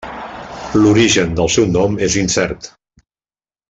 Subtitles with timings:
[0.79, 2.75] L'origen del seu nom és incert.